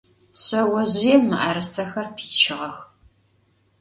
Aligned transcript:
Şseozjıêm 0.41 1.23
mı'erısexer 1.29 2.07
piçığex. 2.15 2.75